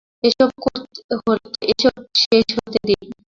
[0.23, 0.49] এসব
[2.21, 3.07] শেষ হতে দিন!